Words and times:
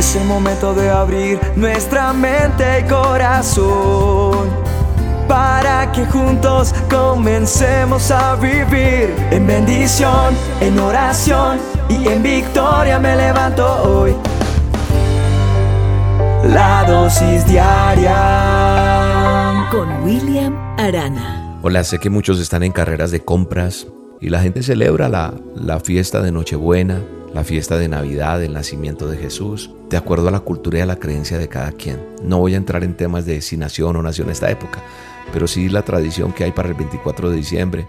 Es 0.00 0.16
el 0.16 0.24
momento 0.24 0.72
de 0.72 0.88
abrir 0.88 1.38
nuestra 1.56 2.14
mente 2.14 2.64
y 2.80 2.84
corazón 2.88 4.48
para 5.28 5.92
que 5.92 6.06
juntos 6.06 6.74
comencemos 6.88 8.10
a 8.10 8.34
vivir 8.36 9.14
en 9.30 9.46
bendición, 9.46 10.34
en 10.62 10.78
oración 10.78 11.58
y 11.90 12.08
en 12.08 12.22
victoria 12.22 12.98
me 12.98 13.14
levanto 13.14 13.66
hoy. 13.82 14.14
La 16.48 16.82
dosis 16.88 17.46
diaria 17.46 18.16
con 19.70 20.02
William 20.02 20.56
Arana. 20.78 21.58
Hola, 21.60 21.84
sé 21.84 21.98
que 21.98 22.08
muchos 22.08 22.40
están 22.40 22.62
en 22.62 22.72
carreras 22.72 23.10
de 23.10 23.20
compras 23.20 23.86
y 24.18 24.30
la 24.30 24.40
gente 24.40 24.62
celebra 24.62 25.10
la, 25.10 25.34
la 25.54 25.78
fiesta 25.78 26.22
de 26.22 26.32
Nochebuena 26.32 27.02
la 27.34 27.44
fiesta 27.44 27.78
de 27.78 27.88
Navidad, 27.88 28.42
el 28.42 28.52
nacimiento 28.52 29.08
de 29.08 29.16
Jesús, 29.16 29.70
de 29.88 29.96
acuerdo 29.96 30.28
a 30.28 30.32
la 30.32 30.40
cultura 30.40 30.78
y 30.78 30.80
a 30.82 30.86
la 30.86 30.96
creencia 30.96 31.38
de 31.38 31.48
cada 31.48 31.72
quien. 31.72 32.00
No 32.22 32.38
voy 32.38 32.54
a 32.54 32.56
entrar 32.56 32.82
en 32.82 32.96
temas 32.96 33.24
de 33.24 33.40
si 33.40 33.56
nació 33.56 33.88
o 33.88 33.92
no 33.92 34.02
nació 34.02 34.24
en 34.24 34.30
esta 34.30 34.50
época, 34.50 34.82
pero 35.32 35.46
sí 35.46 35.68
la 35.68 35.82
tradición 35.82 36.32
que 36.32 36.44
hay 36.44 36.52
para 36.52 36.68
el 36.68 36.74
24 36.74 37.30
de 37.30 37.36
diciembre, 37.36 37.86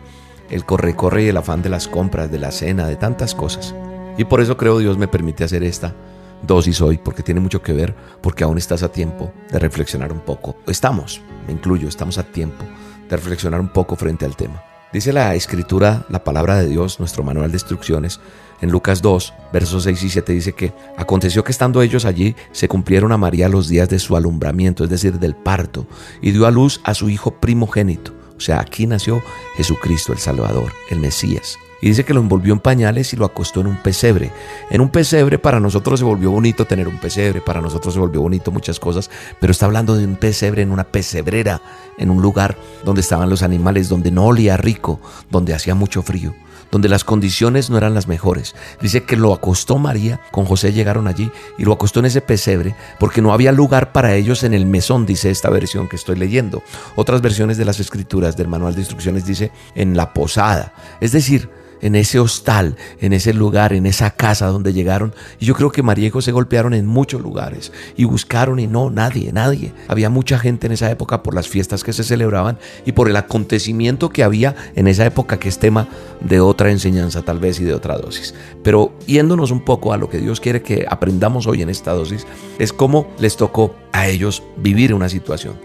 el 0.49 0.65
corre-corre 0.65 1.23
y 1.23 1.27
el 1.29 1.37
afán 1.37 1.61
de 1.61 1.69
las 1.69 1.87
compras, 1.87 2.31
de 2.31 2.39
la 2.39 2.51
cena, 2.51 2.87
de 2.87 2.97
tantas 2.97 3.33
cosas. 3.33 3.73
Y 4.17 4.25
por 4.25 4.41
eso 4.41 4.57
creo 4.57 4.77
Dios 4.77 4.97
me 4.97 5.07
permite 5.07 5.43
hacer 5.43 5.63
esta 5.63 5.95
dosis 6.43 6.81
hoy, 6.81 6.97
porque 6.97 7.23
tiene 7.23 7.39
mucho 7.39 7.61
que 7.61 7.73
ver, 7.73 7.95
porque 8.21 8.43
aún 8.43 8.57
estás 8.57 8.83
a 8.83 8.91
tiempo 8.91 9.31
de 9.51 9.59
reflexionar 9.59 10.11
un 10.11 10.19
poco. 10.19 10.57
Estamos, 10.67 11.21
me 11.47 11.53
incluyo, 11.53 11.87
estamos 11.87 12.17
a 12.17 12.23
tiempo 12.23 12.65
de 13.09 13.15
reflexionar 13.15 13.59
un 13.59 13.69
poco 13.69 13.95
frente 13.95 14.25
al 14.25 14.35
tema. 14.35 14.70
Dice 14.93 15.13
la 15.13 15.35
escritura, 15.35 16.05
la 16.09 16.23
palabra 16.25 16.57
de 16.57 16.67
Dios, 16.67 16.99
nuestro 16.99 17.23
manual 17.23 17.51
de 17.51 17.55
instrucciones, 17.55 18.19
en 18.59 18.69
Lucas 18.69 19.01
2, 19.01 19.33
versos 19.53 19.83
6 19.83 20.03
y 20.03 20.09
7 20.09 20.33
dice 20.33 20.53
que 20.53 20.73
aconteció 20.97 21.43
que 21.43 21.51
estando 21.51 21.81
ellos 21.81 22.03
allí 22.03 22.35
se 22.51 22.67
cumplieron 22.67 23.11
a 23.13 23.17
María 23.17 23.47
los 23.47 23.69
días 23.69 23.87
de 23.89 23.99
su 23.99 24.17
alumbramiento, 24.17 24.83
es 24.83 24.89
decir, 24.89 25.17
del 25.17 25.33
parto, 25.33 25.87
y 26.21 26.31
dio 26.31 26.45
a 26.45 26.51
luz 26.51 26.81
a 26.83 26.93
su 26.93 27.09
hijo 27.09 27.31
primogénito. 27.31 28.11
O 28.35 28.41
sea, 28.41 28.59
aquí 28.59 28.85
nació 28.85 29.23
Jesucristo 29.55 30.11
el 30.11 30.19
Salvador, 30.19 30.73
el 30.89 30.99
Mesías. 30.99 31.57
Y 31.81 31.89
dice 31.89 32.05
que 32.05 32.13
lo 32.13 32.19
envolvió 32.19 32.53
en 32.53 32.59
pañales 32.59 33.13
y 33.13 33.17
lo 33.17 33.25
acostó 33.25 33.61
en 33.61 33.67
un 33.67 33.77
pesebre. 33.77 34.31
En 34.69 34.81
un 34.81 34.89
pesebre 34.89 35.39
para 35.39 35.59
nosotros 35.59 35.99
se 35.99 36.05
volvió 36.05 36.31
bonito 36.31 36.65
tener 36.65 36.87
un 36.87 36.99
pesebre, 36.99 37.41
para 37.41 37.61
nosotros 37.61 37.93
se 37.93 37.99
volvió 37.99 38.21
bonito 38.21 38.51
muchas 38.51 38.79
cosas, 38.79 39.09
pero 39.39 39.51
está 39.51 39.65
hablando 39.65 39.95
de 39.95 40.05
un 40.05 40.15
pesebre 40.15 40.61
en 40.61 40.71
una 40.71 40.83
pesebrera, 40.83 41.61
en 41.97 42.09
un 42.09 42.21
lugar 42.21 42.57
donde 42.85 43.01
estaban 43.01 43.29
los 43.29 43.41
animales, 43.41 43.89
donde 43.89 44.11
no 44.11 44.25
olía 44.25 44.57
rico, 44.57 44.99
donde 45.29 45.53
hacía 45.53 45.75
mucho 45.75 46.01
frío 46.01 46.33
donde 46.71 46.89
las 46.89 47.03
condiciones 47.03 47.69
no 47.69 47.77
eran 47.77 47.93
las 47.93 48.07
mejores. 48.07 48.55
Dice 48.81 49.03
que 49.03 49.17
lo 49.17 49.33
acostó 49.33 49.77
María, 49.77 50.21
con 50.31 50.45
José 50.45 50.73
llegaron 50.73 51.07
allí 51.07 51.29
y 51.57 51.65
lo 51.65 51.73
acostó 51.73 51.99
en 51.99 52.05
ese 52.05 52.21
pesebre 52.21 52.75
porque 52.99 53.21
no 53.21 53.33
había 53.33 53.51
lugar 53.51 53.91
para 53.91 54.15
ellos 54.15 54.43
en 54.43 54.53
el 54.53 54.65
mesón, 54.65 55.05
dice 55.05 55.29
esta 55.29 55.49
versión 55.49 55.87
que 55.87 55.97
estoy 55.97 56.15
leyendo. 56.15 56.63
Otras 56.95 57.21
versiones 57.21 57.57
de 57.57 57.65
las 57.65 57.79
escrituras 57.79 58.37
del 58.37 58.47
manual 58.47 58.73
de 58.73 58.81
instrucciones 58.81 59.25
dice 59.25 59.51
en 59.75 59.97
la 59.97 60.13
posada. 60.13 60.73
Es 61.01 61.11
decir, 61.11 61.49
en 61.81 61.95
ese 61.95 62.19
hostal, 62.19 62.75
en 62.99 63.13
ese 63.13 63.33
lugar, 63.33 63.73
en 63.73 63.85
esa 63.85 64.11
casa 64.11 64.47
donde 64.47 64.73
llegaron. 64.73 65.13
Y 65.39 65.45
yo 65.45 65.55
creo 65.55 65.71
que 65.71 65.83
María 65.83 66.07
y 66.07 66.11
José 66.11 66.31
golpearon 66.31 66.73
en 66.73 66.85
muchos 66.85 67.21
lugares 67.21 67.71
y 67.95 68.05
buscaron 68.05 68.59
y 68.59 68.67
no, 68.67 68.89
nadie, 68.89 69.31
nadie. 69.31 69.73
Había 69.87 70.09
mucha 70.09 70.39
gente 70.39 70.67
en 70.67 70.73
esa 70.73 70.89
época 70.91 71.23
por 71.23 71.35
las 71.35 71.47
fiestas 71.47 71.83
que 71.83 71.93
se 71.93 72.03
celebraban 72.03 72.57
y 72.85 72.91
por 72.91 73.09
el 73.09 73.15
acontecimiento 73.15 74.09
que 74.09 74.23
había 74.23 74.55
en 74.75 74.87
esa 74.87 75.05
época 75.05 75.39
que 75.39 75.49
es 75.49 75.59
tema 75.59 75.87
de 76.21 76.39
otra 76.39 76.71
enseñanza 76.71 77.21
tal 77.21 77.39
vez 77.39 77.59
y 77.59 77.63
de 77.63 77.73
otra 77.73 77.97
dosis. 77.97 78.33
Pero 78.63 78.93
yéndonos 79.07 79.51
un 79.51 79.63
poco 79.65 79.93
a 79.93 79.97
lo 79.97 80.09
que 80.09 80.19
Dios 80.19 80.39
quiere 80.39 80.61
que 80.61 80.85
aprendamos 80.89 81.47
hoy 81.47 81.61
en 81.61 81.69
esta 81.69 81.93
dosis, 81.93 82.25
es 82.59 82.73
cómo 82.73 83.07
les 83.19 83.37
tocó 83.37 83.75
a 83.91 84.07
ellos 84.07 84.43
vivir 84.57 84.93
una 84.93 85.09
situación. 85.09 85.55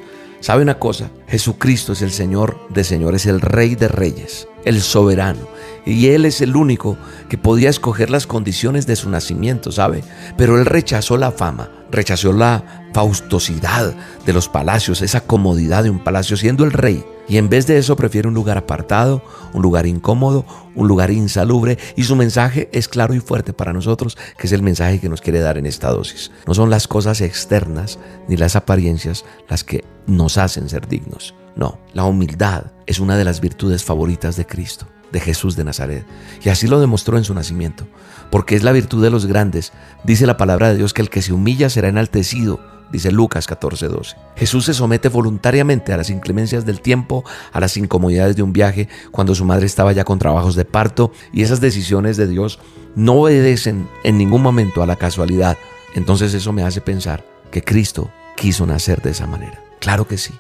¿Sabe 0.41 0.63
una 0.63 0.79
cosa? 0.79 1.11
Jesucristo 1.29 1.93
es 1.93 2.03
el 2.03 2.13
Señor 2.13 2.59
de 2.69 2.85
señores, 2.85 3.27
el 3.27 3.41
Rey 3.41 3.75
de 3.75 3.89
reyes, 3.89 4.49
el 4.67 4.83
soberano. 4.83 5.49
Y 5.87 6.09
Él 6.09 6.25
es 6.25 6.41
el 6.41 6.57
único 6.57 6.99
que 7.29 7.39
podía 7.39 7.71
escoger 7.71 8.11
las 8.11 8.27
condiciones 8.27 8.87
de 8.87 8.97
su 8.97 9.09
nacimiento, 9.09 9.71
¿sabe? 9.71 10.03
Pero 10.37 10.59
Él 10.59 10.67
rechazó 10.67 11.17
la 11.17 11.31
fama, 11.31 11.71
rechazó 11.93 12.33
la 12.33 12.89
faustosidad 12.93 13.95
de 14.27 14.33
los 14.33 14.49
palacios, 14.49 15.01
esa 15.01 15.21
comodidad 15.21 15.85
de 15.85 15.91
un 15.91 16.03
palacio 16.03 16.37
siendo 16.37 16.65
el 16.65 16.73
rey. 16.73 17.05
Y 17.29 17.39
en 17.39 17.49
vez 17.49 17.69
de 17.69 17.79
eso 17.79 17.95
prefiere 17.95 18.27
un 18.27 18.35
lugar 18.35 18.59
apartado, 18.59 19.23
un 19.53 19.63
lugar 19.63 19.87
incómodo, 19.87 20.45
un 20.75 20.89
lugar 20.89 21.13
insalubre. 21.13 21.79
Y 21.95 22.03
su 22.03 22.17
mensaje 22.17 22.69
es 22.73 22.89
claro 22.89 23.15
y 23.15 23.21
fuerte 23.21 23.53
para 23.53 23.73
nosotros, 23.73 24.19
que 24.37 24.49
es 24.49 24.53
el 24.53 24.63
mensaje 24.63 25.01
que 25.01 25.09
nos 25.09 25.21
quiere 25.21 25.39
dar 25.39 25.57
en 25.57 25.67
esta 25.67 25.91
dosis. 25.91 26.33
No 26.47 26.55
son 26.55 26.69
las 26.69 26.89
cosas 26.89 27.21
externas 27.21 28.01
ni 28.29 28.37
las 28.37 28.57
apariencias 28.57 29.25
las 29.49 29.63
que 29.63 29.85
nos 30.07 30.37
hacen 30.37 30.69
ser 30.69 30.89
dignos. 30.89 31.35
No, 31.57 31.79
la 31.95 32.05
humildad 32.05 32.67
es 32.87 33.01
una 33.01 33.17
de 33.17 33.25
las 33.25 33.41
virtudes 33.41 33.83
favoritas 33.83 34.37
de 34.37 34.47
Cristo 34.47 34.87
de 35.13 35.21
Jesús 35.21 35.57
de 35.57 35.65
Nazaret. 35.65 36.05
Y 36.45 36.49
así 36.49 36.67
lo 36.67 36.81
demostró 36.81 37.17
en 37.17 37.25
su 37.25 37.35
nacimiento, 37.35 37.87
porque 38.31 38.57
es 38.57 38.63
la 38.63 38.73
virtud 38.73 39.03
de 39.03 39.11
los 39.11 39.27
grandes. 39.27 39.73
Dice 40.05 40.27
la 40.27 40.37
palabra 40.37 40.69
de 40.69 40.77
Dios 40.77 40.93
que 40.93 41.03
el 41.03 41.11
que 41.11 41.23
se 41.23 41.33
humilla 41.33 41.71
será 41.71 41.89
enaltecido, 41.89 42.61
dice 42.93 43.11
Lucas 43.11 43.49
14:12. 43.49 44.17
Jesús 44.37 44.67
se 44.67 44.75
somete 44.75 45.09
voluntariamente 45.09 45.93
a 45.93 45.97
las 45.97 46.11
inclemencias 46.11 46.67
del 46.67 46.81
tiempo, 46.81 47.25
a 47.53 47.61
las 47.61 47.77
incomodidades 47.77 48.37
de 48.37 48.43
un 48.43 48.53
viaje, 48.53 48.89
cuando 49.11 49.35
su 49.35 49.45
madre 49.45 49.67
estaba 49.67 49.93
ya 49.93 50.05
con 50.05 50.19
trabajos 50.19 50.55
de 50.55 50.65
parto, 50.65 51.13
y 51.33 51.43
esas 51.43 51.61
decisiones 51.61 52.17
de 52.17 52.27
Dios 52.27 52.59
no 52.95 53.15
obedecen 53.15 53.89
en 54.05 54.19
ningún 54.19 54.43
momento 54.43 54.83
a 54.83 54.87
la 54.87 54.97
casualidad. 54.97 55.57
Entonces 55.95 56.35
eso 56.35 56.53
me 56.53 56.63
hace 56.63 56.81
pensar 56.81 57.25
que 57.51 57.63
Cristo 57.63 58.11
quiso 58.37 58.67
nacer 58.67 59.01
de 59.01 59.11
esa 59.11 59.27
manera. 59.27 59.63
Claro 59.81 60.07
que 60.07 60.19
sí. 60.19 60.35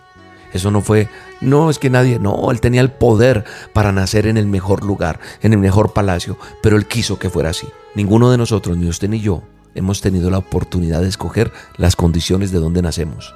Eso 0.56 0.70
no 0.70 0.80
fue, 0.80 1.08
no 1.40 1.70
es 1.70 1.78
que 1.78 1.90
nadie, 1.90 2.18
no, 2.18 2.50
él 2.50 2.60
tenía 2.60 2.80
el 2.80 2.90
poder 2.90 3.44
para 3.72 3.92
nacer 3.92 4.26
en 4.26 4.36
el 4.36 4.46
mejor 4.46 4.84
lugar, 4.84 5.20
en 5.42 5.52
el 5.52 5.58
mejor 5.58 5.92
palacio, 5.92 6.38
pero 6.62 6.76
él 6.76 6.86
quiso 6.86 7.18
que 7.18 7.30
fuera 7.30 7.50
así. 7.50 7.68
Ninguno 7.94 8.30
de 8.30 8.38
nosotros, 8.38 8.76
ni 8.76 8.88
usted 8.88 9.08
ni 9.08 9.20
yo, 9.20 9.42
hemos 9.74 10.00
tenido 10.00 10.30
la 10.30 10.38
oportunidad 10.38 11.02
de 11.02 11.08
escoger 11.08 11.52
las 11.76 11.94
condiciones 11.94 12.50
de 12.50 12.58
donde 12.58 12.82
nacemos. 12.82 13.34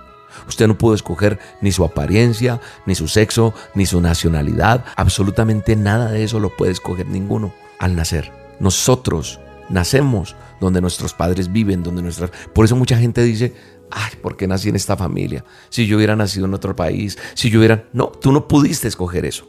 Usted 0.49 0.67
no 0.67 0.79
pudo 0.79 0.95
escoger 0.95 1.39
ni 1.61 1.73
su 1.73 1.85
apariencia, 1.85 2.61
ni 2.87 2.95
su 2.95 3.09
sexo, 3.09 3.53
ni 3.75 3.87
su 3.87 4.01
nacionalidad. 4.01 4.85
Absolutamente 4.97 5.77
nada 5.77 6.11
de 6.11 6.25
eso 6.25 6.41
lo 6.41 6.57
puede 6.57 6.73
escoger 6.73 7.07
ninguno 7.07 7.53
al 7.79 7.95
nacer. 7.95 8.33
Nosotros 8.59 9.41
nacemos 9.69 10.37
donde 10.61 10.81
nuestros 10.81 11.15
padres 11.15 11.53
viven, 11.53 11.83
donde 11.83 12.03
nuestras... 12.03 12.31
Por 12.53 12.65
eso 12.65 12.77
mucha 12.77 12.97
gente 12.97 13.23
dice, 13.23 13.55
ay, 13.91 14.13
¿por 14.23 14.37
qué 14.37 14.47
nací 14.47 14.69
en 14.69 14.77
esta 14.77 14.97
familia? 14.97 15.45
Si 15.69 15.87
yo 15.87 15.97
hubiera 15.97 16.17
nacido 16.17 16.47
en 16.47 16.55
otro 16.55 16.75
país, 16.77 17.19
si 17.35 17.51
yo 17.51 17.59
hubiera... 17.59 17.85
No, 17.93 18.09
tú 18.09 18.33
no 18.33 18.49
pudiste 18.49 18.89
escoger 18.89 19.25
eso. 19.25 19.47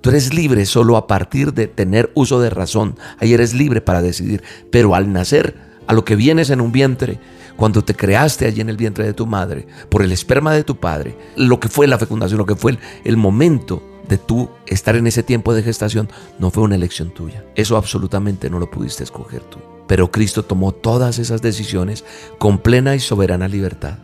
Tú 0.00 0.10
eres 0.10 0.34
libre 0.34 0.66
solo 0.66 0.96
a 0.96 1.06
partir 1.06 1.52
de 1.52 1.68
tener 1.68 2.10
uso 2.14 2.40
de 2.40 2.50
razón. 2.50 2.96
Ahí 3.18 3.32
eres 3.32 3.54
libre 3.54 3.80
para 3.80 4.02
decidir. 4.02 4.42
Pero 4.70 4.94
al 4.94 5.12
nacer, 5.12 5.56
a 5.86 5.92
lo 5.92 6.04
que 6.04 6.16
vienes 6.16 6.50
en 6.50 6.60
un 6.60 6.72
vientre, 6.72 7.20
cuando 7.56 7.84
te 7.84 7.94
creaste 7.94 8.46
allí 8.46 8.60
en 8.60 8.68
el 8.68 8.76
vientre 8.76 9.04
de 9.04 9.12
tu 9.12 9.26
madre, 9.26 9.66
por 9.88 10.02
el 10.02 10.10
esperma 10.10 10.52
de 10.52 10.64
tu 10.64 10.80
padre, 10.80 11.16
lo 11.36 11.60
que 11.60 11.68
fue 11.68 11.86
la 11.86 11.98
fecundación, 11.98 12.38
lo 12.38 12.46
que 12.46 12.56
fue 12.56 12.72
el, 12.72 12.78
el 13.04 13.16
momento 13.16 13.91
de 14.08 14.18
tú 14.18 14.50
estar 14.66 14.96
en 14.96 15.06
ese 15.06 15.22
tiempo 15.22 15.54
de 15.54 15.62
gestación, 15.62 16.08
no 16.38 16.50
fue 16.50 16.62
una 16.62 16.74
elección 16.74 17.10
tuya. 17.10 17.44
Eso 17.54 17.76
absolutamente 17.76 18.50
no 18.50 18.58
lo 18.58 18.70
pudiste 18.70 19.04
escoger 19.04 19.42
tú. 19.42 19.58
Pero 19.86 20.10
Cristo 20.10 20.44
tomó 20.44 20.72
todas 20.72 21.18
esas 21.18 21.42
decisiones 21.42 22.04
con 22.38 22.58
plena 22.58 22.94
y 22.94 23.00
soberana 23.00 23.48
libertad. 23.48 23.98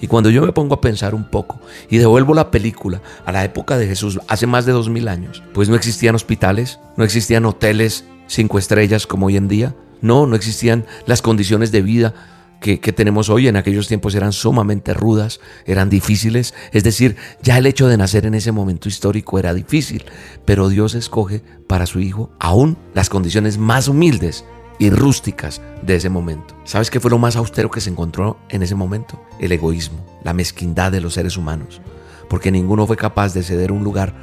Y 0.00 0.08
cuando 0.08 0.30
yo 0.30 0.44
me 0.44 0.52
pongo 0.52 0.74
a 0.74 0.80
pensar 0.80 1.14
un 1.14 1.30
poco 1.30 1.60
y 1.88 1.98
devuelvo 1.98 2.34
la 2.34 2.50
película 2.50 3.00
a 3.24 3.30
la 3.30 3.44
época 3.44 3.78
de 3.78 3.86
Jesús, 3.86 4.18
hace 4.26 4.48
más 4.48 4.66
de 4.66 4.72
dos 4.72 4.88
mil 4.88 5.06
años, 5.06 5.44
pues 5.54 5.68
no 5.68 5.76
existían 5.76 6.16
hospitales, 6.16 6.80
no 6.96 7.04
existían 7.04 7.46
hoteles 7.46 8.04
cinco 8.26 8.58
estrellas 8.58 9.06
como 9.06 9.26
hoy 9.26 9.36
en 9.36 9.46
día, 9.46 9.76
no, 10.00 10.26
no 10.26 10.34
existían 10.34 10.86
las 11.06 11.22
condiciones 11.22 11.70
de 11.70 11.82
vida 11.82 12.14
que, 12.62 12.78
tenemos 12.92 13.28
hoy 13.28 13.48
en 13.48 13.56
aquellos 13.56 13.88
tiempos 13.88 14.14
eran 14.14 14.32
sumamente 14.32 14.94
rudas, 14.94 15.40
eran 15.66 15.90
difíciles. 15.90 16.54
Es 16.72 16.84
decir, 16.84 17.16
ya 17.42 17.58
el 17.58 17.66
hecho 17.66 17.88
de 17.88 17.98
nacer 17.98 18.24
en 18.24 18.34
ese 18.34 18.52
momento 18.52 18.88
histórico 18.88 19.38
era 19.38 19.52
difícil, 19.52 20.04
pero 20.46 20.68
Dios 20.68 20.94
escoge 20.94 21.42
para 21.66 21.86
su 21.86 22.00
Hijo 22.00 22.30
aún 22.38 22.78
las 22.94 23.10
condiciones 23.10 23.58
más 23.58 23.88
humildes 23.88 24.44
y 24.78 24.90
rústicas 24.90 25.60
de 25.82 25.96
ese 25.96 26.08
momento. 26.08 26.56
¿Sabes 26.64 26.90
qué 26.90 27.00
fue 27.00 27.10
lo 27.10 27.18
más 27.18 27.36
austero 27.36 27.70
que 27.70 27.80
se 27.80 27.90
encontró 27.90 28.38
en 28.48 28.62
ese 28.62 28.74
momento? 28.74 29.22
El 29.38 29.52
egoísmo, 29.52 30.06
la 30.24 30.32
mezquindad 30.32 30.92
de 30.92 31.00
los 31.00 31.14
seres 31.14 31.36
humanos, 31.36 31.82
porque 32.30 32.50
ninguno 32.50 32.86
fue 32.86 32.96
capaz 32.96 33.34
de 33.34 33.42
ceder 33.42 33.72
un 33.72 33.84
lugar 33.84 34.14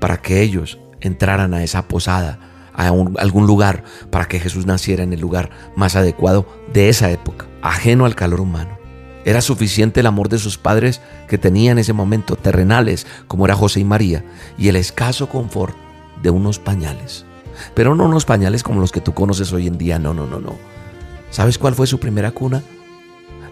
para 0.00 0.20
que 0.20 0.42
ellos 0.42 0.80
entraran 1.00 1.54
a 1.54 1.62
esa 1.62 1.86
posada, 1.86 2.51
a 2.74 2.88
algún 2.88 3.46
lugar, 3.46 3.84
para 4.10 4.26
que 4.26 4.40
Jesús 4.40 4.66
naciera 4.66 5.02
en 5.02 5.12
el 5.12 5.20
lugar 5.20 5.50
más 5.76 5.96
adecuado 5.96 6.46
de 6.72 6.88
esa 6.88 7.10
época, 7.10 7.46
ajeno 7.62 8.04
al 8.04 8.14
calor 8.14 8.40
humano. 8.40 8.78
Era 9.24 9.40
suficiente 9.40 10.00
el 10.00 10.06
amor 10.06 10.28
de 10.28 10.38
sus 10.38 10.58
padres 10.58 11.00
que 11.28 11.38
tenían 11.38 11.72
en 11.72 11.80
ese 11.80 11.92
momento, 11.92 12.36
terrenales, 12.36 13.06
como 13.28 13.44
era 13.44 13.54
José 13.54 13.80
y 13.80 13.84
María, 13.84 14.24
y 14.58 14.68
el 14.68 14.76
escaso 14.76 15.28
confort 15.28 15.76
de 16.22 16.30
unos 16.30 16.58
pañales. 16.58 17.24
Pero 17.74 17.94
no 17.94 18.06
unos 18.06 18.24
pañales 18.24 18.62
como 18.62 18.80
los 18.80 18.90
que 18.90 19.00
tú 19.00 19.14
conoces 19.14 19.52
hoy 19.52 19.66
en 19.66 19.78
día, 19.78 19.98
no, 19.98 20.12
no, 20.12 20.26
no, 20.26 20.40
no. 20.40 20.56
¿Sabes 21.30 21.58
cuál 21.58 21.74
fue 21.74 21.86
su 21.86 22.00
primera 22.00 22.32
cuna? 22.32 22.62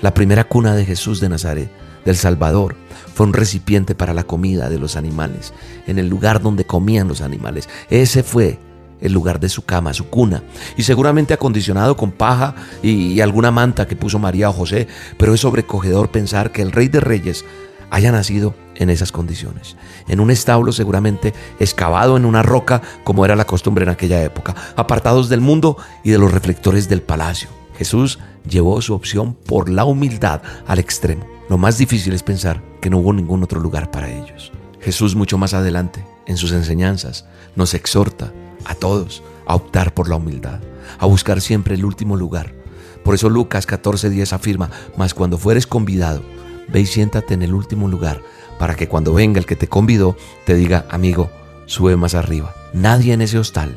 La 0.01 0.13
primera 0.13 0.45
cuna 0.45 0.75
de 0.75 0.85
Jesús 0.85 1.21
de 1.21 1.29
Nazaret, 1.29 1.71
del 2.05 2.17
Salvador, 2.17 2.77
fue 3.15 3.27
un 3.27 3.33
recipiente 3.33 3.95
para 3.95 4.15
la 4.15 4.25
comida 4.25 4.69
de 4.69 4.79
los 4.79 4.97
animales, 4.97 5.53
en 5.87 5.99
el 5.99 6.09
lugar 6.09 6.43
donde 6.43 6.65
comían 6.65 7.07
los 7.07 7.21
animales. 7.21 7.69
Ese 7.91 8.23
fue 8.23 8.59
el 9.01 9.13
lugar 9.13 9.41
de 9.41 9.49
su 9.49 9.65
cama, 9.65 9.95
su 9.95 10.09
cuna, 10.09 10.43
y 10.77 10.83
seguramente 10.83 11.35
acondicionado 11.35 11.97
con 11.97 12.13
paja 12.13 12.55
y, 12.83 13.21
alguna 13.21 13.51
manta 13.51 13.87
que 13.87 13.97
puso 13.97 14.19
María 14.19 14.49
o 14.49 14.53
José, 14.53 14.89
pero 15.17 15.35
es 15.35 15.41
sobrecogedor 15.41 16.11
pensar 16.11 16.53
que 16.53 16.63
el 16.63 16.73
Rey 16.73 16.89
de 16.89 17.01
Reyes 17.01 17.45
haya 17.91 18.13
nacido 18.13 18.55
en 18.77 18.89
esas 18.89 19.13
condiciones, 19.13 19.77
en 20.09 20.21
un 20.21 20.31
establo 20.31 20.73
seguramente 20.73 21.35
excavado 21.59 22.17
en 22.17 22.25
una 22.25 22.43
roca 22.43 22.81
como 23.05 23.25
era 23.25 23.37
la 23.37 23.47
costumbre 23.47 23.85
en 23.85 23.91
aquella 23.91 24.23
época, 24.23 24.55
apartados 24.77 25.29
del 25.29 25.41
mundo 25.41 25.77
y 26.03 26.11
de 26.11 26.19
los 26.19 26.33
reflectores 26.33 26.89
del 26.89 27.03
palacio. 27.03 27.49
Jesús 27.77 28.19
llevó 28.49 28.81
su 28.81 28.95
opción 28.95 29.35
por 29.35 29.69
la 29.69 29.85
humildad 29.85 30.43
al 30.67 30.79
extremo. 30.79 31.27
Lo 31.49 31.59
más 31.59 31.79
difícil 31.79 32.13
es 32.13 32.23
pensar 32.23 32.63
que 32.81 32.91
no 32.91 32.99
hubo 32.99 33.13
ningún 33.13 33.43
otro 33.43 33.61
lugar 33.61 33.91
para 33.91 34.11
ellos. 34.11 34.53
Jesús 34.81 35.15
mucho 35.15 35.37
más 35.37 35.53
adelante, 35.53 36.05
en 36.27 36.37
sus 36.37 36.53
enseñanzas, 36.53 37.27
nos 37.57 37.75
exhorta 37.75 38.33
a 38.65 38.75
todos 38.75 39.23
a 39.47 39.55
optar 39.55 39.95
por 39.95 40.09
la 40.09 40.17
humildad, 40.17 40.61
a 40.99 41.07
buscar 41.07 41.41
siempre 41.41 41.75
el 41.75 41.85
último 41.85 42.17
lugar. 42.17 42.55
Por 43.05 43.15
eso 43.15 43.29
Lucas 43.29 43.67
14:10 43.67 44.33
afirma, 44.33 44.71
mas 44.97 45.15
cuando 45.15 45.39
fueres 45.39 45.67
convidado, 45.67 46.23
ve 46.69 46.81
y 46.81 46.87
siéntate 46.87 47.35
en 47.35 47.43
el 47.43 47.55
último 47.55 47.89
lugar, 47.89 48.23
para 48.59 48.75
que 48.75 48.89
cuando 48.89 49.15
venga 49.15 49.39
el 49.39 49.47
que 49.47 49.57
te 49.57 49.69
convidó, 49.69 50.17
te 50.45 50.55
diga, 50.55 50.87
amigo, 50.91 51.31
sube 51.67 51.97
más 51.97 52.15
arriba. 52.15 52.55
Nadie 52.73 53.13
en 53.15 53.23
ese 53.23 53.39
hostal 53.39 53.75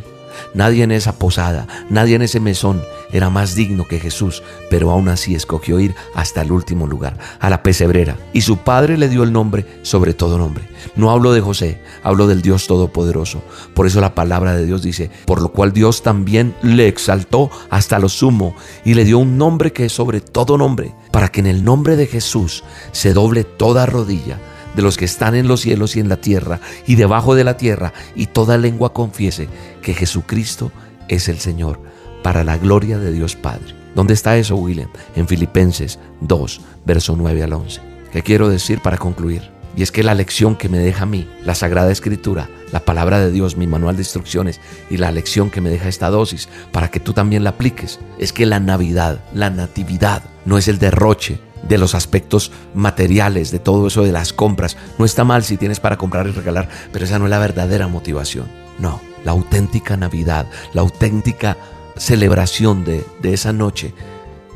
Nadie 0.53 0.83
en 0.83 0.91
esa 0.91 1.17
posada, 1.17 1.67
nadie 1.89 2.15
en 2.15 2.21
ese 2.21 2.39
mesón 2.39 2.81
era 3.11 3.29
más 3.29 3.55
digno 3.55 3.87
que 3.87 3.99
Jesús, 3.99 4.43
pero 4.69 4.91
aún 4.91 5.07
así 5.07 5.35
escogió 5.35 5.79
ir 5.79 5.95
hasta 6.15 6.41
el 6.41 6.51
último 6.51 6.87
lugar, 6.87 7.17
a 7.39 7.49
la 7.49 7.63
pesebrera, 7.63 8.17
y 8.33 8.41
su 8.41 8.57
padre 8.57 8.97
le 8.97 9.09
dio 9.09 9.23
el 9.23 9.31
nombre 9.31 9.65
sobre 9.83 10.13
todo 10.13 10.37
nombre. 10.37 10.67
No 10.95 11.11
hablo 11.11 11.31
de 11.31 11.41
José, 11.41 11.79
hablo 12.03 12.27
del 12.27 12.41
Dios 12.41 12.67
Todopoderoso. 12.67 13.43
Por 13.73 13.87
eso 13.87 14.01
la 14.01 14.15
palabra 14.15 14.55
de 14.55 14.65
Dios 14.65 14.81
dice, 14.81 15.11
por 15.25 15.41
lo 15.41 15.51
cual 15.51 15.73
Dios 15.73 16.01
también 16.03 16.55
le 16.61 16.87
exaltó 16.87 17.51
hasta 17.69 17.99
lo 17.99 18.09
sumo 18.09 18.55
y 18.83 18.95
le 18.95 19.05
dio 19.05 19.19
un 19.19 19.37
nombre 19.37 19.71
que 19.71 19.85
es 19.85 19.91
sobre 19.91 20.21
todo 20.21 20.57
nombre, 20.57 20.93
para 21.11 21.29
que 21.29 21.39
en 21.39 21.47
el 21.47 21.63
nombre 21.63 21.95
de 21.95 22.07
Jesús 22.07 22.63
se 22.91 23.13
doble 23.13 23.43
toda 23.43 23.85
rodilla 23.85 24.39
de 24.75 24.81
los 24.81 24.97
que 24.97 25.05
están 25.05 25.35
en 25.35 25.47
los 25.47 25.61
cielos 25.61 25.95
y 25.95 25.99
en 25.99 26.09
la 26.09 26.17
tierra 26.17 26.59
y 26.87 26.95
debajo 26.95 27.35
de 27.35 27.43
la 27.43 27.57
tierra, 27.57 27.93
y 28.15 28.27
toda 28.27 28.57
lengua 28.57 28.93
confiese 28.93 29.47
que 29.81 29.93
Jesucristo 29.93 30.71
es 31.07 31.29
el 31.29 31.39
Señor, 31.39 31.79
para 32.23 32.43
la 32.43 32.57
gloria 32.57 32.97
de 32.97 33.11
Dios 33.11 33.35
Padre. 33.35 33.75
¿Dónde 33.95 34.13
está 34.13 34.37
eso, 34.37 34.55
William? 34.55 34.89
En 35.15 35.27
Filipenses 35.27 35.99
2, 36.21 36.61
verso 36.85 37.15
9 37.15 37.43
al 37.43 37.53
11. 37.53 37.81
¿Qué 38.11 38.23
quiero 38.23 38.49
decir 38.49 38.79
para 38.81 38.97
concluir? 38.97 39.51
Y 39.75 39.81
es 39.81 39.91
que 39.91 40.03
la 40.03 40.13
lección 40.13 40.55
que 40.55 40.69
me 40.69 40.77
deja 40.77 41.03
a 41.03 41.07
mí, 41.07 41.27
la 41.43 41.55
Sagrada 41.55 41.91
Escritura, 41.91 42.49
la 42.71 42.79
palabra 42.79 43.19
de 43.19 43.31
Dios, 43.31 43.57
mi 43.57 43.65
manual 43.65 43.95
de 43.95 44.03
instrucciones 44.03 44.59
y 44.89 44.97
la 44.97 45.11
lección 45.11 45.49
que 45.49 45.61
me 45.61 45.69
deja 45.69 45.89
esta 45.89 46.09
dosis 46.09 46.47
para 46.71 46.89
que 46.89 46.99
tú 46.99 47.13
también 47.13 47.43
la 47.43 47.51
apliques, 47.51 47.99
es 48.19 48.33
que 48.33 48.45
la 48.45 48.59
Navidad, 48.59 49.19
la 49.33 49.49
Natividad, 49.49 50.23
no 50.45 50.57
es 50.57 50.67
el 50.67 50.77
derroche 50.77 51.39
de 51.67 51.77
los 51.77 51.95
aspectos 51.95 52.51
materiales, 52.73 53.51
de 53.51 53.59
todo 53.59 53.87
eso 53.87 54.03
de 54.03 54.11
las 54.11 54.33
compras. 54.33 54.77
No 54.97 55.05
está 55.05 55.23
mal 55.23 55.43
si 55.43 55.57
tienes 55.57 55.79
para 55.79 55.97
comprar 55.97 56.27
y 56.27 56.31
regalar, 56.31 56.69
pero 56.91 57.05
esa 57.05 57.19
no 57.19 57.25
es 57.25 57.31
la 57.31 57.39
verdadera 57.39 57.87
motivación. 57.87 58.47
No, 58.79 59.01
la 59.23 59.31
auténtica 59.31 59.97
Navidad, 59.97 60.47
la 60.73 60.81
auténtica 60.81 61.57
celebración 61.97 62.83
de, 62.83 63.05
de 63.21 63.33
esa 63.33 63.53
noche 63.53 63.93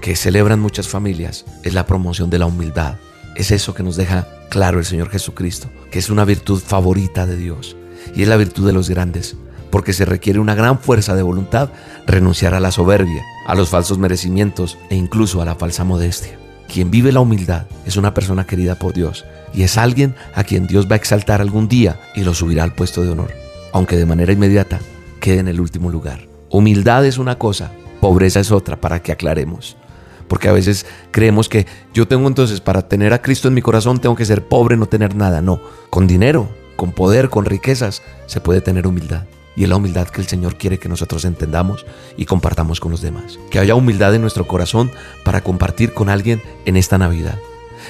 que 0.02 0.16
celebran 0.16 0.60
muchas 0.60 0.88
familias 0.88 1.46
es 1.64 1.74
la 1.74 1.86
promoción 1.86 2.30
de 2.30 2.40
la 2.40 2.46
humildad. 2.46 2.96
Es 3.36 3.52
eso 3.52 3.74
que 3.74 3.84
nos 3.84 3.96
deja 3.96 4.28
claro 4.50 4.80
el 4.80 4.86
Señor 4.86 5.10
Jesucristo, 5.10 5.70
que 5.92 6.00
es 6.00 6.10
una 6.10 6.26
virtud 6.26 6.60
favorita 6.60 7.26
de 7.26 7.38
Dios 7.38 7.76
y 8.16 8.24
es 8.24 8.28
la 8.28 8.38
virtud 8.38 8.66
de 8.66 8.74
los 8.74 8.90
grandes, 8.90 9.36
porque 9.70 9.94
se 9.94 10.06
requiere 10.06 10.40
una 10.40 10.56
gran 10.56 10.80
fuerza 10.80 11.16
de 11.16 11.24
voluntad 11.24 11.70
renunciar 12.06 12.54
a 12.54 12.60
la 12.60 12.72
soberbia, 12.72 13.24
a 13.46 13.56
los 13.56 13.70
falsos 13.70 13.98
merecimientos 13.98 14.78
e 14.90 14.96
incluso 14.96 15.42
a 15.42 15.46
la 15.46 15.56
falsa 15.56 15.84
modestia. 15.84 16.38
Quien 16.72 16.92
vive 16.92 17.12
la 17.12 17.22
humildad 17.22 17.66
es 17.86 17.96
una 17.96 18.14
persona 18.14 18.46
querida 18.46 18.76
por 18.76 18.94
Dios 18.94 19.26
y 19.54 19.64
es 19.64 19.78
alguien 19.78 20.16
a 20.36 20.44
quien 20.44 20.68
Dios 20.68 20.88
va 20.88 20.94
a 20.94 20.98
exaltar 20.98 21.42
algún 21.42 21.68
día 21.68 22.00
y 22.16 22.22
lo 22.22 22.34
subirá 22.34 22.64
al 22.64 22.74
puesto 22.74 23.04
de 23.04 23.12
honor, 23.12 23.32
aunque 23.72 23.96
de 23.96 24.06
manera 24.06 24.34
inmediata 24.34 24.80
quede 25.20 25.40
en 25.40 25.48
el 25.48 25.62
último 25.62 25.90
lugar. 25.90 26.28
Humildad 26.50 27.06
es 27.06 27.18
una 27.18 27.38
cosa, 27.38 27.72
pobreza 28.02 28.40
es 28.40 28.52
otra, 28.52 28.80
para 28.80 29.02
que 29.02 29.12
aclaremos. 29.12 29.78
Porque 30.28 30.50
a 30.50 30.54
veces 30.54 30.86
creemos 31.12 31.48
que 31.48 31.66
yo 31.94 32.08
tengo 32.08 32.28
entonces, 32.28 32.60
para 32.60 32.88
tener 32.88 33.14
a 33.14 33.22
Cristo 33.22 33.48
en 33.48 33.54
mi 33.54 33.62
corazón, 33.62 34.00
tengo 34.00 34.16
que 34.16 34.26
ser 34.26 34.46
pobre, 34.46 34.76
no 34.76 34.88
tener 34.88 35.16
nada. 35.16 35.42
No, 35.42 35.62
con 35.90 36.06
dinero, 36.06 36.50
con 36.76 36.92
poder, 36.92 37.30
con 37.30 37.46
riquezas, 37.46 38.02
se 38.26 38.42
puede 38.42 38.60
tener 38.60 38.88
humildad 38.88 39.24
y 39.58 39.64
es 39.64 39.70
la 39.70 39.76
humildad 39.76 40.08
que 40.08 40.22
el 40.22 40.28
Señor 40.28 40.56
quiere 40.56 40.78
que 40.78 40.88
nosotros 40.88 41.26
entendamos 41.26 41.86
y 42.16 42.26
compartamos 42.26 42.80
con 42.80 42.92
los 42.92 43.02
demás. 43.02 43.40
Que 43.50 43.58
haya 43.58 43.74
humildad 43.74 44.14
en 44.14 44.22
nuestro 44.22 44.48
corazón 44.48 44.92
para 45.26 45.42
compartir 45.42 45.94
con 45.94 46.10
alguien 46.10 46.44
en 46.66 46.78
esta 46.78 47.00
Navidad. 47.00 47.40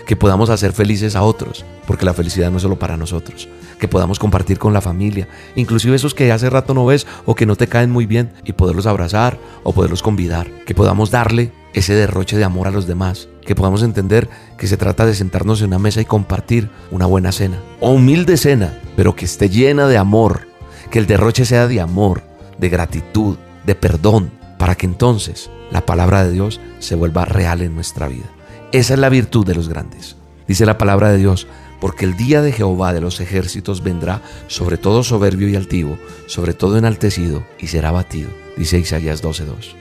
Que 0.06 0.16
podamos 0.16 0.50
hacer 0.50 0.72
felices 0.72 1.18
a 1.18 1.24
otros, 1.24 1.66
porque 1.86 2.06
la 2.06 2.14
felicidad 2.14 2.52
no 2.52 2.58
es 2.58 2.64
solo 2.64 2.80
para 2.80 2.96
nosotros. 2.96 3.50
Que 3.80 3.90
podamos 3.90 4.18
compartir 4.18 4.60
con 4.60 4.72
la 4.72 4.80
familia, 4.80 5.28
inclusive 5.56 5.98
esos 5.98 6.14
que 6.14 6.32
hace 6.32 6.50
rato 6.50 6.74
no 6.74 6.86
ves 6.86 7.06
o 7.26 7.36
que 7.36 7.46
no 7.46 7.58
te 7.58 7.68
caen 7.68 7.92
muy 7.92 8.06
bien, 8.06 8.32
y 8.46 8.54
poderlos 8.54 8.86
abrazar 8.86 9.38
o 9.64 9.74
poderlos 9.74 10.02
convidar. 10.02 10.50
Que 10.66 10.74
podamos 10.74 11.12
darle 11.12 11.52
ese 11.74 11.96
derroche 11.96 12.38
de 12.38 12.46
amor 12.46 12.68
a 12.68 12.72
los 12.72 12.88
demás. 12.88 13.28
Que 13.46 13.56
podamos 13.56 13.84
entender 13.84 14.30
que 14.58 14.68
se 14.68 14.78
trata 14.78 15.06
de 15.06 15.16
sentarnos 15.16 15.60
en 15.60 15.68
una 15.68 15.80
mesa 15.80 16.00
y 16.00 16.06
compartir 16.06 16.70
una 16.92 17.08
buena 17.08 17.34
cena. 17.34 17.60
O 17.82 17.92
humilde 17.92 18.38
cena, 18.38 18.80
pero 18.96 19.16
que 19.16 19.26
esté 19.26 19.50
llena 19.50 19.88
de 19.88 19.98
amor, 19.98 20.48
que 20.90 21.00
el 21.00 21.08
derroche 21.08 21.46
sea 21.46 21.68
de 21.68 21.82
amor, 21.82 22.24
de 22.58 22.70
gratitud, 22.70 23.38
de 23.66 23.76
perdón, 23.76 24.32
para 24.58 24.76
que 24.76 24.86
entonces 24.86 25.50
la 25.72 25.86
palabra 25.86 26.24
de 26.24 26.32
Dios 26.32 26.60
se 26.80 26.96
vuelva 26.96 27.26
real 27.26 27.62
en 27.62 27.76
nuestra 27.76 28.08
vida. 28.08 28.26
Esa 28.72 28.94
es 28.94 29.00
la 29.00 29.10
virtud 29.10 29.46
de 29.46 29.56
los 29.56 29.70
grandes. 29.70 30.16
Dice 30.48 30.66
la 30.66 30.78
palabra 30.78 31.10
de 31.12 31.18
Dios, 31.18 31.48
porque 31.80 32.06
el 32.06 32.18
día 32.18 32.42
de 32.42 32.52
Jehová 32.52 32.94
de 32.94 33.02
los 33.02 33.20
ejércitos 33.20 33.84
vendrá 33.84 34.22
sobre 34.48 34.78
todo 34.78 35.04
soberbio 35.04 35.48
y 35.50 35.56
altivo, 35.56 35.98
sobre 36.26 36.54
todo 36.54 36.78
enaltecido, 36.78 37.44
y 37.60 37.68
será 37.68 37.92
batido. 37.92 38.30
Dice 38.58 38.80
Isaías 38.80 39.22
12:2. 39.22 39.76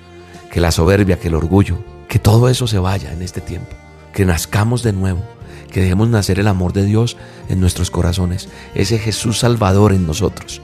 Que 0.51 0.61
la 0.61 0.71
soberbia, 0.71 1.19
que 1.19 1.29
el 1.29 1.35
orgullo, 1.35 1.79
que 2.09 2.19
todo 2.19 2.49
eso 2.49 2.67
se 2.67 2.79
vaya 2.79 3.13
en 3.13 3.23
este 3.23 3.41
tiempo, 3.41 3.75
que 4.13 4.25
nazcamos 4.25 4.83
de 4.83 4.93
nuevo, 4.93 5.23
que 5.71 5.81
dejemos 5.81 6.09
nacer 6.09 6.39
el 6.39 6.49
amor 6.49 6.73
de 6.73 6.85
Dios 6.85 7.17
en 7.49 7.61
nuestros 7.61 7.91
corazones, 7.91 8.49
ese 8.75 8.99
Jesús 8.99 9.41
Salvador 9.41 9.93
en 9.93 10.07
nosotros, 10.07 10.63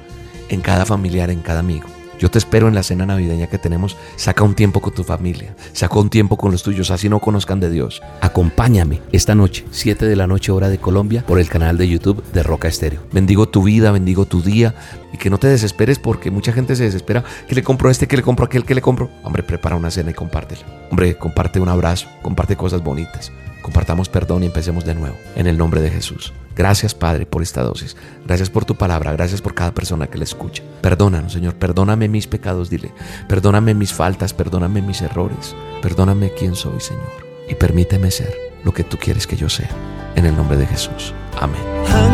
en 0.52 0.60
cada 0.60 0.84
familiar, 0.84 1.30
en 1.30 1.40
cada 1.40 1.60
amigo. 1.60 1.88
Yo 2.18 2.30
te 2.30 2.38
espero 2.38 2.68
en 2.68 2.74
la 2.76 2.84
cena 2.84 3.04
navideña 3.04 3.48
que 3.48 3.58
tenemos. 3.58 3.96
Saca 4.14 4.44
un 4.44 4.54
tiempo 4.54 4.80
con 4.80 4.94
tu 4.94 5.02
familia. 5.02 5.56
Saca 5.72 5.98
un 5.98 6.08
tiempo 6.08 6.36
con 6.36 6.52
los 6.52 6.62
tuyos, 6.62 6.92
así 6.92 7.08
no 7.08 7.18
conozcan 7.18 7.58
de 7.58 7.68
Dios. 7.68 8.00
Acompáñame 8.20 9.00
esta 9.10 9.34
noche, 9.34 9.64
7 9.72 10.06
de 10.06 10.14
la 10.14 10.28
noche 10.28 10.52
hora 10.52 10.68
de 10.68 10.78
Colombia, 10.78 11.24
por 11.26 11.40
el 11.40 11.48
canal 11.48 11.78
de 11.78 11.88
YouTube 11.88 12.22
de 12.32 12.44
Roca 12.44 12.68
Estéreo. 12.68 13.00
Bendigo 13.10 13.48
tu 13.48 13.64
vida, 13.64 13.90
bendigo 13.90 14.26
tu 14.26 14.40
día 14.40 14.74
y 15.12 15.16
que 15.16 15.30
no 15.30 15.38
te 15.38 15.48
desesperes 15.48 15.98
porque 15.98 16.30
mucha 16.30 16.52
gente 16.52 16.76
se 16.76 16.84
desespera. 16.84 17.24
Que 17.48 17.56
le 17.56 17.64
compro 17.64 17.90
este, 17.90 18.06
que 18.06 18.16
le 18.16 18.22
compro 18.22 18.44
aquel, 18.44 18.64
que 18.64 18.76
le 18.76 18.82
compro. 18.82 19.10
Hombre, 19.24 19.42
prepara 19.42 19.74
una 19.74 19.90
cena 19.90 20.12
y 20.12 20.14
compártela. 20.14 20.62
Hombre, 20.90 21.16
comparte 21.16 21.58
un 21.58 21.70
abrazo, 21.70 22.06
comparte 22.22 22.54
cosas 22.54 22.84
bonitas. 22.84 23.32
Compartamos 23.62 24.08
perdón 24.08 24.42
y 24.42 24.46
empecemos 24.46 24.84
de 24.84 24.94
nuevo. 24.94 25.16
En 25.36 25.46
el 25.46 25.56
nombre 25.56 25.80
de 25.80 25.90
Jesús. 25.90 26.32
Gracias, 26.54 26.94
Padre, 26.94 27.26
por 27.26 27.42
esta 27.42 27.62
dosis. 27.62 27.96
Gracias 28.26 28.50
por 28.50 28.64
tu 28.64 28.74
palabra. 28.74 29.12
Gracias 29.12 29.40
por 29.40 29.54
cada 29.54 29.72
persona 29.72 30.08
que 30.08 30.18
la 30.18 30.24
escucha. 30.24 30.62
Perdónanos, 30.80 31.32
Señor. 31.32 31.54
Perdóname 31.54 32.08
mis 32.08 32.26
pecados, 32.26 32.68
dile. 32.68 32.92
Perdóname 33.28 33.74
mis 33.74 33.92
faltas. 33.94 34.34
Perdóname 34.34 34.82
mis 34.82 35.00
errores. 35.00 35.54
Perdóname 35.80 36.32
quién 36.32 36.54
soy, 36.54 36.80
Señor. 36.80 37.10
Y 37.48 37.54
permíteme 37.54 38.10
ser 38.10 38.34
lo 38.64 38.72
que 38.72 38.84
tú 38.84 38.98
quieres 38.98 39.26
que 39.26 39.36
yo 39.36 39.48
sea. 39.48 39.70
En 40.16 40.26
el 40.26 40.36
nombre 40.36 40.56
de 40.56 40.66
Jesús. 40.66 41.14
Amén. 41.40 42.11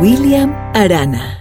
William 0.00 0.54
Arana. 0.78 1.34